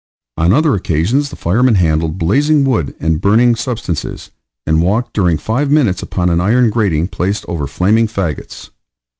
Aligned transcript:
On 0.35 0.51
other 0.51 0.73
occasions 0.73 1.29
the 1.29 1.35
fireman 1.35 1.75
handled 1.75 2.17
blazing 2.17 2.63
wood 2.65 2.95
and 2.99 3.21
burning 3.21 3.53
substances, 3.55 4.31
and 4.65 4.81
walked 4.81 5.13
during 5.13 5.37
five 5.37 5.69
minutes 5.69 6.01
upon 6.01 6.31
an 6.31 6.41
iron 6.41 6.71
grating 6.71 7.07
placed 7.07 7.45
over 7.47 7.67
flaming 7.67 8.07
fagots. 8.07 8.71